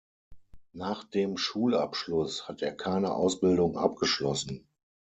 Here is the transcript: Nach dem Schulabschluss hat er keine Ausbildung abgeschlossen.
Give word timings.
Nach 0.73 1.03
dem 1.03 1.37
Schulabschluss 1.37 2.47
hat 2.47 2.63
er 2.63 2.75
keine 2.75 3.13
Ausbildung 3.13 3.77
abgeschlossen. 3.77 4.67